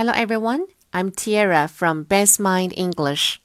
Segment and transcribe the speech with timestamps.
[0.00, 3.36] Hello everyone, I'm Tiara from Best Mind English.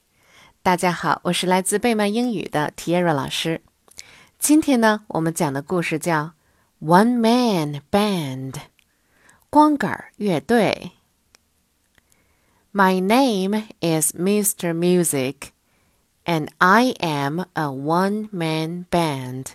[0.62, 3.62] 大家好，我是来自贝曼英语的 Tiara 老师。
[4.38, 6.34] 今天呢，我们讲的故事叫《
[6.86, 8.62] One Man Band》
[9.50, 10.92] 光杆乐队。
[12.74, 14.74] My name is Mr.
[14.74, 15.52] Music,
[16.24, 19.48] and I am a one-man band.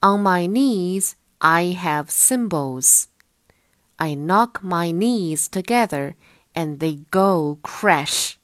[0.00, 3.04] On my knees, I have cymbals.
[3.99, 6.15] I knock my knees together
[6.55, 8.39] and they go crash.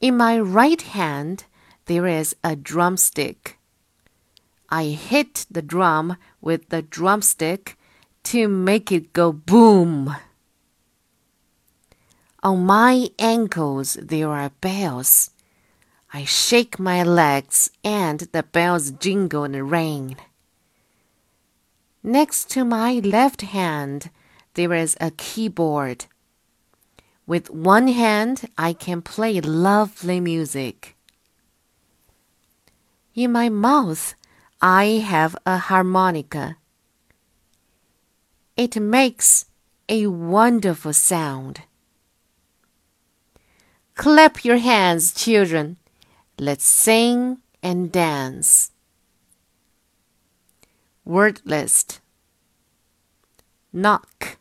[0.00, 1.44] In my right hand,
[1.86, 3.58] there is a drumstick.
[4.70, 7.76] I hit the drum with the drumstick
[8.24, 10.16] to make it go boom.
[12.42, 15.30] On my ankles, there are bells.
[16.12, 20.16] I shake my legs and the bells jingle and ring.
[22.06, 24.10] Next to my left hand,
[24.52, 26.04] there is a keyboard.
[27.26, 30.96] With one hand, I can play lovely music.
[33.14, 34.14] In my mouth,
[34.60, 36.58] I have a harmonica.
[38.54, 39.46] It makes
[39.88, 41.62] a wonderful sound.
[43.94, 45.78] Clap your hands, children.
[46.38, 48.73] Let's sing and dance.
[51.04, 52.00] Word list
[53.72, 54.38] Knock.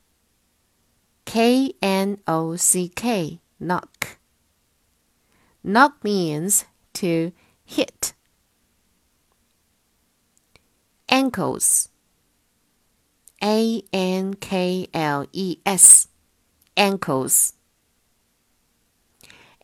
[1.26, 4.20] K N O C K Knock.
[5.64, 7.34] Knock means to
[7.66, 8.14] hit.
[11.10, 11.90] Ankles.
[13.44, 16.08] A N K L E S
[16.78, 17.54] Ankles.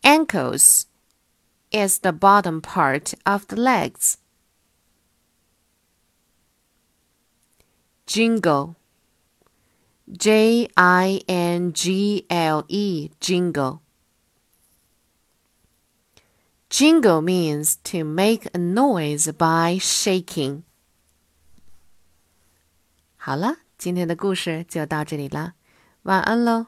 [0.03, 0.87] Ankles
[1.71, 4.17] is the bottom part of the legs.
[8.08, 8.74] Jingle.
[10.06, 13.80] J I N G L E, jingle.
[16.68, 20.64] Jingle means to make a noise by shaking.
[23.16, 25.54] 好了，今天的故事就到这里了，
[26.02, 26.66] 晚安喽，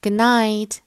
[0.00, 0.78] Good night.